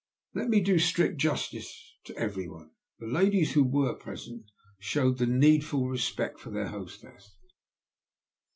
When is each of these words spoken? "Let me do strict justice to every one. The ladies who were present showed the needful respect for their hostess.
"Let 0.33 0.49
me 0.49 0.61
do 0.61 0.79
strict 0.79 1.19
justice 1.19 1.93
to 2.05 2.17
every 2.17 2.47
one. 2.49 2.71
The 2.97 3.05
ladies 3.05 3.53
who 3.53 3.63
were 3.63 3.93
present 3.93 4.49
showed 4.79 5.19
the 5.19 5.27
needful 5.27 5.87
respect 5.87 6.39
for 6.39 6.49
their 6.49 6.69
hostess. 6.69 7.35